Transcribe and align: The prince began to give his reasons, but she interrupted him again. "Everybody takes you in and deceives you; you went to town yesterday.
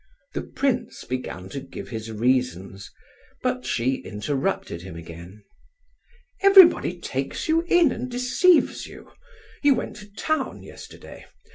The 0.33 0.41
prince 0.41 1.03
began 1.03 1.47
to 1.49 1.59
give 1.59 1.89
his 1.89 2.11
reasons, 2.11 2.89
but 3.43 3.67
she 3.67 3.97
interrupted 3.97 4.81
him 4.81 4.95
again. 4.95 5.43
"Everybody 6.41 6.99
takes 6.99 7.47
you 7.47 7.61
in 7.67 7.91
and 7.91 8.09
deceives 8.09 8.87
you; 8.87 9.11
you 9.61 9.75
went 9.75 9.97
to 9.97 10.11
town 10.11 10.63
yesterday. 10.63 11.27